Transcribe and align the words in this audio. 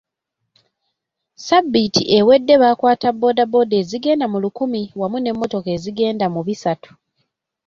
Ssabbiiti 1.35 2.01
ewedde 2.17 2.55
baakwata 2.61 3.07
boda 3.13 3.43
boda 3.53 3.75
ezigenda 3.81 4.25
mu 4.33 4.37
lukumi 4.43 4.81
wamu 4.99 5.17
ne 5.21 5.31
motoka 5.39 5.69
ezigenda 5.77 6.25
mu 6.33 6.41
bisatu. 6.47 6.91